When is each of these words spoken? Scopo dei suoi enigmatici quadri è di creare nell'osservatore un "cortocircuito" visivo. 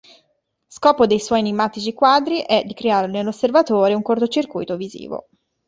Scopo 0.65 1.05
dei 1.05 1.19
suoi 1.19 1.41
enigmatici 1.41 1.93
quadri 1.93 2.41
è 2.41 2.63
di 2.65 2.73
creare 2.73 3.05
nell'osservatore 3.05 3.93
un 3.93 4.01
"cortocircuito" 4.01 4.75
visivo. 4.75 5.27